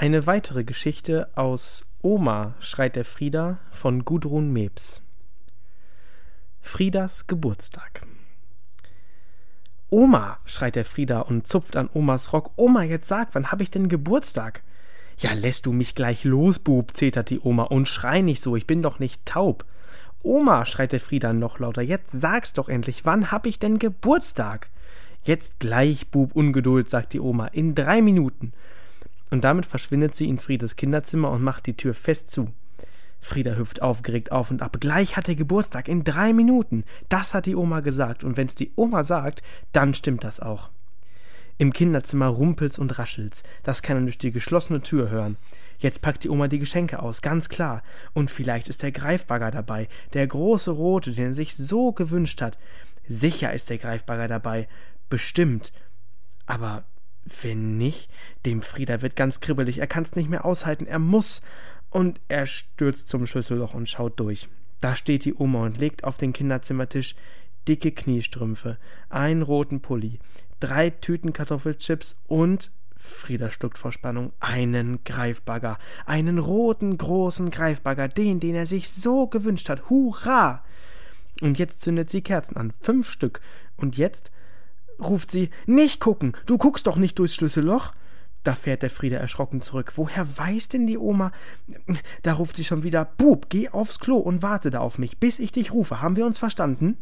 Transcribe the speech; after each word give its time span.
Eine 0.00 0.26
weitere 0.26 0.64
Geschichte 0.64 1.28
aus 1.34 1.84
Oma, 2.00 2.54
schreit 2.58 2.96
der 2.96 3.04
Frieda 3.04 3.58
von 3.70 4.06
Gudrun 4.06 4.50
Mebs. 4.50 5.02
Friedas 6.62 7.26
Geburtstag. 7.26 8.06
Oma, 9.90 10.38
schreit 10.46 10.76
der 10.76 10.86
Frieda 10.86 11.20
und 11.20 11.46
zupft 11.46 11.76
an 11.76 11.90
Omas 11.92 12.32
Rock. 12.32 12.52
Oma, 12.56 12.82
jetzt 12.82 13.08
sag, 13.08 13.34
wann 13.34 13.52
hab 13.52 13.60
ich 13.60 13.70
denn 13.70 13.90
Geburtstag? 13.90 14.62
Ja, 15.18 15.34
lässt 15.34 15.66
du 15.66 15.72
mich 15.72 15.94
gleich 15.94 16.24
los, 16.24 16.60
Bub, 16.60 16.96
zetert 16.96 17.28
die 17.28 17.40
Oma, 17.40 17.64
und 17.64 17.86
schrei 17.86 18.22
nicht 18.22 18.42
so, 18.42 18.56
ich 18.56 18.66
bin 18.66 18.80
doch 18.80 19.00
nicht 19.00 19.26
taub. 19.26 19.66
Oma, 20.22 20.64
schreit 20.64 20.92
der 20.92 21.00
Frieda 21.00 21.34
noch 21.34 21.58
lauter, 21.58 21.82
jetzt 21.82 22.12
sag's 22.12 22.54
doch 22.54 22.70
endlich, 22.70 23.04
wann 23.04 23.30
hab 23.30 23.44
ich 23.44 23.58
denn 23.58 23.78
Geburtstag? 23.78 24.70
Jetzt 25.24 25.60
gleich, 25.60 26.08
Bub, 26.08 26.34
Ungeduld, 26.34 26.88
sagt 26.88 27.12
die 27.12 27.20
Oma, 27.20 27.48
in 27.48 27.74
drei 27.74 28.00
Minuten 28.00 28.54
und 29.30 29.44
damit 29.44 29.66
verschwindet 29.66 30.14
sie 30.14 30.28
in 30.28 30.38
Friedas 30.38 30.76
Kinderzimmer 30.76 31.30
und 31.30 31.42
macht 31.42 31.66
die 31.66 31.76
Tür 31.76 31.94
fest 31.94 32.28
zu. 32.28 32.52
Frieda 33.20 33.52
hüpft 33.52 33.82
aufgeregt 33.82 34.32
auf 34.32 34.50
und 34.50 34.62
ab. 34.62 34.78
Gleich 34.80 35.16
hat 35.16 35.28
er 35.28 35.34
Geburtstag, 35.34 35.88
in 35.88 36.04
drei 36.04 36.32
Minuten. 36.32 36.84
Das 37.08 37.34
hat 37.34 37.46
die 37.46 37.54
Oma 37.54 37.80
gesagt, 37.80 38.24
und 38.24 38.36
wenn's 38.36 38.54
die 38.54 38.72
Oma 38.76 39.04
sagt, 39.04 39.42
dann 39.72 39.94
stimmt 39.94 40.24
das 40.24 40.40
auch. 40.40 40.70
Im 41.58 41.74
Kinderzimmer 41.74 42.28
rumpelt's 42.28 42.78
und 42.78 42.98
raschelt's. 42.98 43.42
Das 43.62 43.82
kann 43.82 43.98
man 43.98 44.06
durch 44.06 44.16
die 44.16 44.32
geschlossene 44.32 44.80
Tür 44.80 45.10
hören. 45.10 45.36
Jetzt 45.78 46.00
packt 46.00 46.24
die 46.24 46.30
Oma 46.30 46.48
die 46.48 46.58
Geschenke 46.58 47.02
aus, 47.02 47.20
ganz 47.20 47.50
klar. 47.50 47.82
Und 48.14 48.30
vielleicht 48.30 48.70
ist 48.70 48.82
der 48.82 48.92
Greifbagger 48.92 49.50
dabei, 49.50 49.88
der 50.14 50.26
große 50.26 50.70
rote, 50.70 51.12
den 51.12 51.26
er 51.26 51.34
sich 51.34 51.54
so 51.54 51.92
gewünscht 51.92 52.40
hat. 52.40 52.58
Sicher 53.06 53.52
ist 53.52 53.68
der 53.68 53.76
Greifbagger 53.76 54.28
dabei. 54.28 54.68
Bestimmt. 55.10 55.74
Aber 56.46 56.84
wenn 57.42 57.76
nicht, 57.76 58.10
dem 58.46 58.62
Frieda 58.62 59.02
wird 59.02 59.16
ganz 59.16 59.40
kribbelig, 59.40 59.78
er 59.78 59.86
kann's 59.86 60.16
nicht 60.16 60.30
mehr 60.30 60.44
aushalten, 60.44 60.86
er 60.86 60.98
muss. 60.98 61.42
Und 61.90 62.20
er 62.28 62.46
stürzt 62.46 63.08
zum 63.08 63.26
Schlüsselloch 63.26 63.74
und 63.74 63.88
schaut 63.88 64.20
durch. 64.20 64.48
Da 64.80 64.94
steht 64.94 65.24
die 65.24 65.34
Oma 65.34 65.64
und 65.64 65.78
legt 65.78 66.04
auf 66.04 66.18
den 66.18 66.32
Kinderzimmertisch 66.32 67.16
dicke 67.68 67.92
Kniestrümpfe, 67.92 68.78
einen 69.08 69.42
roten 69.42 69.80
Pulli, 69.80 70.18
drei 70.60 70.90
Tüten 70.90 71.32
Kartoffelchips 71.32 72.16
und 72.26 72.70
Frieda 72.96 73.50
schluckt 73.50 73.78
vor 73.78 73.92
Spannung 73.92 74.32
einen 74.40 75.02
Greifbagger, 75.04 75.78
einen 76.04 76.38
roten 76.38 76.98
großen 76.98 77.50
Greifbagger, 77.50 78.08
den, 78.08 78.40
den 78.40 78.54
er 78.54 78.66
sich 78.66 78.90
so 78.90 79.26
gewünscht 79.26 79.68
hat. 79.68 79.88
Hurra! 79.88 80.62
Und 81.40 81.58
jetzt 81.58 81.80
zündet 81.80 82.10
sie 82.10 82.20
Kerzen 82.20 82.56
an, 82.56 82.72
fünf 82.78 83.10
Stück. 83.10 83.40
Und 83.76 83.96
jetzt 83.96 84.30
ruft 85.00 85.30
sie, 85.30 85.50
nicht 85.66 86.00
gucken, 86.00 86.36
du 86.46 86.58
guckst 86.58 86.86
doch 86.86 86.96
nicht 86.96 87.18
durchs 87.18 87.34
Schlüsselloch. 87.34 87.92
Da 88.42 88.54
fährt 88.54 88.82
der 88.82 88.90
Frieder 88.90 89.18
erschrocken 89.18 89.60
zurück. 89.60 89.92
Woher 89.96 90.26
weiß 90.26 90.68
denn 90.68 90.86
die 90.86 90.96
Oma? 90.96 91.30
Da 92.22 92.34
ruft 92.34 92.56
sie 92.56 92.64
schon 92.64 92.82
wieder, 92.82 93.04
Bub, 93.04 93.50
geh 93.50 93.68
aufs 93.68 93.98
Klo 93.98 94.16
und 94.16 94.40
warte 94.40 94.70
da 94.70 94.80
auf 94.80 94.98
mich, 94.98 95.18
bis 95.18 95.38
ich 95.38 95.52
dich 95.52 95.72
rufe. 95.72 96.00
Haben 96.00 96.16
wir 96.16 96.24
uns 96.24 96.38
verstanden? 96.38 96.96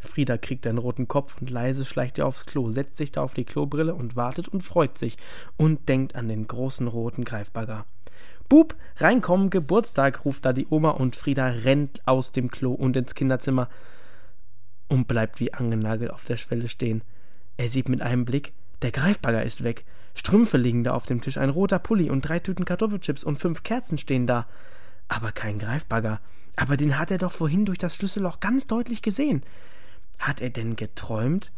Frieda 0.00 0.36
kriegt 0.36 0.66
einen 0.66 0.76
roten 0.76 1.08
Kopf 1.08 1.40
und 1.40 1.48
leise 1.48 1.86
schleicht 1.86 2.18
ihr 2.18 2.26
aufs 2.26 2.44
Klo, 2.44 2.68
setzt 2.70 2.98
sich 2.98 3.10
da 3.10 3.22
auf 3.22 3.32
die 3.32 3.44
Klobrille 3.44 3.94
und 3.94 4.16
wartet 4.16 4.48
und 4.48 4.62
freut 4.62 4.98
sich 4.98 5.16
und 5.56 5.88
denkt 5.88 6.14
an 6.14 6.28
den 6.28 6.46
großen 6.46 6.88
roten 6.88 7.24
Greifbagger. 7.24 7.86
Bub, 8.50 8.76
reinkommen, 8.98 9.48
Geburtstag, 9.48 10.24
ruft 10.26 10.44
da 10.44 10.52
die 10.52 10.66
Oma 10.68 10.90
und 10.90 11.16
Frieda 11.16 11.46
rennt 11.46 12.06
aus 12.06 12.32
dem 12.32 12.50
Klo 12.50 12.72
und 12.72 12.96
ins 12.96 13.14
Kinderzimmer 13.14 13.68
und 14.88 15.08
bleibt 15.08 15.40
wie 15.40 15.52
angenagelt 15.52 16.10
auf 16.10 16.24
der 16.24 16.36
Schwelle 16.36 16.68
stehen. 16.68 17.02
Er 17.56 17.68
sieht 17.68 17.88
mit 17.88 18.02
einem 18.02 18.24
Blick, 18.24 18.52
der 18.82 18.90
Greifbagger 18.90 19.42
ist 19.42 19.64
weg. 19.64 19.84
Strümpfe 20.14 20.56
liegen 20.56 20.84
da 20.84 20.94
auf 20.94 21.06
dem 21.06 21.20
Tisch, 21.20 21.38
ein 21.38 21.50
roter 21.50 21.78
Pulli 21.78 22.10
und 22.10 22.22
drei 22.22 22.38
Tüten 22.38 22.64
Kartoffelchips 22.64 23.24
und 23.24 23.38
fünf 23.38 23.62
Kerzen 23.62 23.98
stehen 23.98 24.26
da. 24.26 24.46
Aber 25.08 25.32
kein 25.32 25.58
Greifbagger. 25.58 26.20
Aber 26.56 26.76
den 26.76 26.98
hat 26.98 27.10
er 27.10 27.18
doch 27.18 27.32
vorhin 27.32 27.64
durch 27.64 27.78
das 27.78 27.96
Schlüsselloch 27.96 28.40
ganz 28.40 28.66
deutlich 28.66 29.02
gesehen. 29.02 29.42
Hat 30.18 30.40
er 30.40 30.50
denn 30.50 30.76
geträumt? 30.76 31.50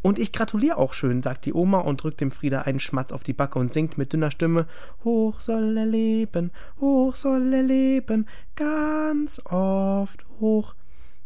Und 0.00 0.18
ich 0.18 0.32
gratuliere 0.32 0.78
auch 0.78 0.94
schön, 0.94 1.22
sagt 1.22 1.46
die 1.46 1.54
Oma 1.54 1.78
und 1.78 2.02
drückt 2.02 2.20
dem 2.20 2.32
Frieda 2.32 2.62
einen 2.62 2.80
Schmatz 2.80 3.12
auf 3.12 3.22
die 3.22 3.32
Backe 3.32 3.58
und 3.58 3.72
singt 3.72 3.98
mit 3.98 4.12
dünner 4.12 4.32
Stimme 4.32 4.66
Hoch 5.04 5.40
soll 5.40 5.78
er 5.78 5.86
leben, 5.86 6.50
hoch 6.80 7.14
soll 7.14 7.54
er 7.54 7.62
leben, 7.62 8.26
ganz 8.56 9.40
oft 9.44 10.26
hoch. 10.40 10.74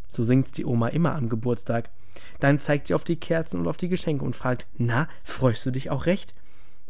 So 0.08 0.24
singt's 0.24 0.52
die 0.52 0.64
Oma 0.64 0.88
immer 0.88 1.14
am 1.14 1.28
Geburtstag. 1.28 1.90
Dann 2.40 2.60
zeigt 2.60 2.86
sie 2.86 2.94
auf 2.94 3.04
die 3.04 3.16
Kerzen 3.16 3.60
und 3.60 3.68
auf 3.68 3.76
die 3.76 3.88
Geschenke 3.88 4.24
und 4.24 4.36
fragt, 4.36 4.66
na, 4.78 5.08
freust 5.22 5.66
du 5.66 5.70
dich 5.70 5.90
auch 5.90 6.06
recht? 6.06 6.34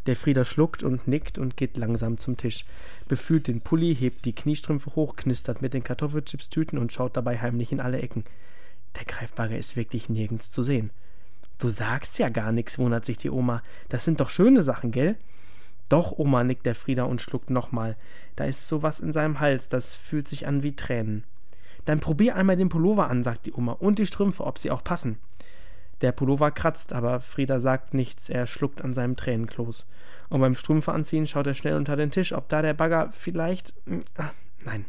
Der 0.06 0.14
Frieder 0.14 0.44
schluckt 0.44 0.84
und 0.84 1.08
nickt 1.08 1.36
und 1.36 1.56
geht 1.56 1.76
langsam 1.76 2.16
zum 2.16 2.36
Tisch, 2.36 2.64
befühlt 3.08 3.48
den 3.48 3.60
Pulli, 3.60 3.94
hebt 3.94 4.24
die 4.24 4.34
Kniestrümpfe 4.34 4.94
hoch, 4.94 5.16
knistert 5.16 5.62
mit 5.62 5.74
den 5.74 5.82
Kartoffelchipstüten 5.82 6.78
und 6.78 6.92
schaut 6.92 7.16
dabei 7.16 7.40
heimlich 7.40 7.72
in 7.72 7.80
alle 7.80 8.00
Ecken. 8.00 8.24
Der 8.94 9.04
Greifbagger 9.04 9.58
ist 9.58 9.74
wirklich 9.74 10.08
nirgends 10.08 10.52
zu 10.52 10.62
sehen. 10.62 10.90
Du 11.58 11.68
sagst 11.68 12.18
ja 12.18 12.28
gar 12.28 12.52
nichts, 12.52 12.78
wundert 12.78 13.04
sich 13.04 13.16
die 13.16 13.30
Oma. 13.30 13.62
Das 13.88 14.04
sind 14.04 14.20
doch 14.20 14.28
schöne 14.28 14.62
Sachen, 14.62 14.92
gell? 14.92 15.16
Doch, 15.88 16.12
Oma, 16.18 16.44
nickt 16.44 16.66
der 16.66 16.74
Frieder 16.74 17.08
und 17.08 17.20
schluckt 17.20 17.50
nochmal. 17.50 17.96
Da 18.36 18.44
ist 18.44 18.68
sowas 18.68 19.00
in 19.00 19.12
seinem 19.12 19.40
Hals, 19.40 19.68
das 19.68 19.92
fühlt 19.92 20.28
sich 20.28 20.46
an 20.46 20.62
wie 20.62 20.76
Tränen. 20.76 21.24
Dann 21.86 22.00
probier 22.00 22.36
einmal 22.36 22.56
den 22.56 22.68
Pullover 22.68 23.08
an, 23.08 23.22
sagt 23.22 23.46
die 23.46 23.54
Oma, 23.54 23.72
und 23.72 23.98
die 23.98 24.06
Strümpfe, 24.06 24.44
ob 24.44 24.58
sie 24.58 24.70
auch 24.70 24.84
passen. 24.84 25.18
Der 26.02 26.12
Pullover 26.12 26.50
kratzt, 26.50 26.92
aber 26.92 27.20
Frieda 27.20 27.58
sagt 27.58 27.94
nichts, 27.94 28.28
er 28.28 28.46
schluckt 28.46 28.82
an 28.82 28.92
seinem 28.92 29.16
Tränenkloß. 29.16 29.86
Und 30.28 30.40
beim 30.40 30.54
Strümpfe 30.54 30.92
anziehen 30.92 31.26
schaut 31.26 31.46
er 31.46 31.54
schnell 31.54 31.76
unter 31.76 31.96
den 31.96 32.10
Tisch, 32.10 32.32
ob 32.32 32.48
da 32.48 32.60
der 32.60 32.74
Bagger 32.74 33.10
vielleicht. 33.12 33.72
Ach, 34.16 34.32
nein. 34.64 34.84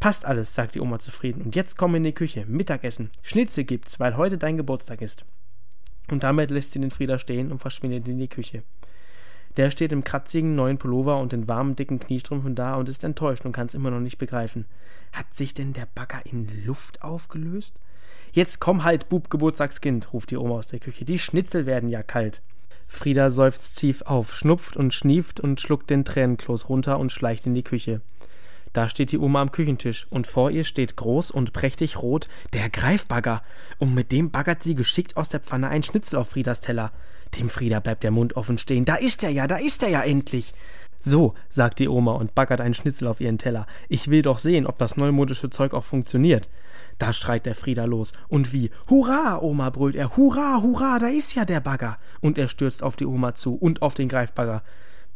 Passt 0.00 0.26
alles, 0.26 0.54
sagt 0.54 0.74
die 0.74 0.80
Oma 0.80 0.98
zufrieden. 0.98 1.42
Und 1.42 1.56
jetzt 1.56 1.78
komm 1.78 1.94
in 1.94 2.02
die 2.02 2.12
Küche. 2.12 2.44
Mittagessen. 2.46 3.10
Schnitzel 3.22 3.64
gibt's, 3.64 3.98
weil 4.00 4.16
heute 4.16 4.36
dein 4.36 4.58
Geburtstag 4.58 5.00
ist. 5.00 5.24
Und 6.10 6.24
damit 6.24 6.50
lässt 6.50 6.72
sie 6.72 6.80
den 6.80 6.90
Frieda 6.90 7.18
stehen 7.18 7.50
und 7.50 7.60
verschwindet 7.60 8.06
in 8.08 8.18
die 8.18 8.28
Küche. 8.28 8.64
Der 9.56 9.70
steht 9.70 9.92
im 9.92 10.02
kratzigen 10.02 10.54
neuen 10.54 10.78
Pullover 10.78 11.18
und 11.18 11.32
den 11.32 11.46
warmen, 11.46 11.76
dicken 11.76 12.00
Kniestrümpfen 12.00 12.54
da 12.54 12.74
und 12.74 12.88
ist 12.88 13.04
enttäuscht 13.04 13.44
und 13.44 13.52
kann 13.52 13.66
es 13.66 13.74
immer 13.74 13.90
noch 13.90 14.00
nicht 14.00 14.18
begreifen. 14.18 14.66
Hat 15.12 15.32
sich 15.32 15.54
denn 15.54 15.72
der 15.72 15.86
Bagger 15.94 16.22
in 16.24 16.48
Luft 16.64 17.02
aufgelöst? 17.02 17.78
Jetzt 18.32 18.60
komm 18.60 18.82
halt, 18.82 19.08
Bub, 19.08 19.30
Geburtstagskind, 19.30 20.12
ruft 20.12 20.32
die 20.32 20.36
Oma 20.36 20.56
aus 20.56 20.66
der 20.66 20.80
Küche. 20.80 21.04
Die 21.04 21.20
Schnitzel 21.20 21.66
werden 21.66 21.88
ja 21.88 22.02
kalt. 22.02 22.42
Frieda 22.88 23.30
seufzt 23.30 23.78
tief 23.78 24.02
auf, 24.02 24.34
schnupft 24.34 24.76
und 24.76 24.92
schnieft 24.92 25.40
und 25.40 25.60
schluckt 25.60 25.88
den 25.90 26.04
Tränenkloß 26.04 26.68
runter 26.68 26.98
und 26.98 27.12
schleicht 27.12 27.46
in 27.46 27.54
die 27.54 27.62
Küche. 27.62 28.00
Da 28.72 28.88
steht 28.88 29.12
die 29.12 29.18
Oma 29.18 29.40
am 29.40 29.52
Küchentisch 29.52 30.08
und 30.10 30.26
vor 30.26 30.50
ihr 30.50 30.64
steht 30.64 30.96
groß 30.96 31.30
und 31.30 31.52
prächtig 31.52 31.96
rot 31.96 32.28
der 32.52 32.68
Greifbagger 32.68 33.42
und 33.78 33.94
mit 33.94 34.10
dem 34.10 34.32
baggert 34.32 34.64
sie 34.64 34.74
geschickt 34.74 35.16
aus 35.16 35.28
der 35.28 35.40
Pfanne 35.40 35.68
ein 35.68 35.84
Schnitzel 35.84 36.18
auf 36.18 36.30
Friedas 36.30 36.60
Teller. 36.60 36.90
Dem 37.38 37.48
Frieda 37.48 37.80
bleibt 37.80 38.04
der 38.04 38.10
Mund 38.10 38.36
offen 38.36 38.58
stehen. 38.58 38.84
Da 38.84 38.96
ist 38.96 39.24
er 39.24 39.30
ja, 39.30 39.46
da 39.46 39.56
ist 39.56 39.82
er 39.82 39.88
ja 39.88 40.02
endlich. 40.02 40.54
So, 41.00 41.34
sagt 41.50 41.80
die 41.80 41.88
Oma 41.88 42.12
und 42.12 42.34
baggert 42.34 42.62
einen 42.62 42.72
Schnitzel 42.72 43.08
auf 43.08 43.20
ihren 43.20 43.36
Teller. 43.36 43.66
Ich 43.88 44.08
will 44.08 44.22
doch 44.22 44.38
sehen, 44.38 44.66
ob 44.66 44.78
das 44.78 44.96
neumodische 44.96 45.50
Zeug 45.50 45.74
auch 45.74 45.84
funktioniert. 45.84 46.48
Da 46.98 47.12
schreit 47.12 47.44
der 47.44 47.54
Frieda 47.54 47.84
los. 47.84 48.12
Und 48.28 48.52
wie? 48.54 48.70
Hurra, 48.88 49.38
Oma, 49.42 49.68
brüllt 49.68 49.96
er. 49.96 50.16
Hurra, 50.16 50.62
hurra, 50.62 50.98
da 50.98 51.08
ist 51.08 51.34
ja 51.34 51.44
der 51.44 51.60
Bagger. 51.60 51.98
Und 52.22 52.38
er 52.38 52.48
stürzt 52.48 52.82
auf 52.82 52.96
die 52.96 53.04
Oma 53.04 53.34
zu 53.34 53.54
und 53.54 53.82
auf 53.82 53.94
den 53.94 54.08
Greifbagger. 54.08 54.62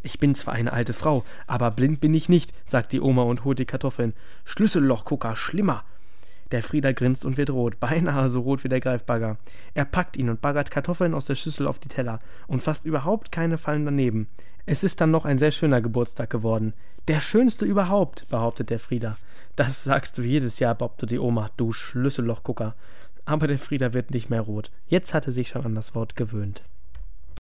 Ich 0.03 0.19
bin 0.19 0.35
zwar 0.35 0.55
eine 0.55 0.73
alte 0.73 0.93
Frau, 0.93 1.25
aber 1.47 1.71
blind 1.71 2.00
bin 2.00 2.15
ich 2.15 2.29
nicht, 2.29 2.53
sagt 2.65 2.93
die 2.93 3.00
Oma 3.00 3.23
und 3.23 3.45
holt 3.45 3.59
die 3.59 3.65
Kartoffeln. 3.65 4.15
Schlüssellochgucker, 4.45 5.37
schlimmer. 5.37 5.85
Der 6.51 6.63
Frieder 6.63 6.95
grinst 6.95 7.25
und 7.25 7.37
wird 7.37 7.51
rot, 7.51 7.79
beinahe 7.81 8.29
so 8.31 8.41
rot 8.41 8.65
wie 8.65 8.69
der 8.69 8.81
Greifbagger. 8.81 9.37
Er 9.75 9.85
packt 9.85 10.17
ihn 10.17 10.31
und 10.31 10.41
baggert 10.41 10.71
Kartoffeln 10.71 11.15
aus 11.15 11.27
der 11.27 11.35
Schüssel 11.35 11.67
auf 11.67 11.79
die 11.79 11.89
Teller, 11.89 12.21
und 12.47 12.63
fast 12.63 12.85
überhaupt 12.85 13.33
keine 13.33 13.59
fallen 13.59 13.85
daneben. 13.85 14.29
Es 14.67 14.85
ist 14.85 15.01
dann 15.01 15.11
noch 15.11 15.25
ein 15.25 15.39
sehr 15.39 15.51
schöner 15.51 15.81
Geburtstag 15.81 16.31
geworden. 16.31 16.75
Der 17.09 17.21
schönste 17.21 17.65
überhaupt, 17.65 18.29
behauptet 18.29 18.71
der 18.71 18.79
Frieder. 18.79 19.17
Das 19.56 19.83
sagst 19.83 20.19
du 20.19 20.23
jedes 20.23 20.59
Jahr, 20.59 20.75
behauptet 20.75 21.11
die 21.11 21.19
Oma, 21.19 21.50
du 21.56 21.73
Schlüssellochgucker. 21.73 22.75
Aber 23.25 23.47
der 23.47 23.59
Frieder 23.59 23.93
wird 23.93 24.11
nicht 24.11 24.31
mehr 24.31 24.43
rot. 24.43 24.71
Jetzt 24.87 25.15
hat 25.15 25.27
er 25.27 25.33
sich 25.33 25.49
schon 25.49 25.65
an 25.65 25.75
das 25.75 25.94
Wort 25.94 26.17
gewöhnt. 26.17 26.65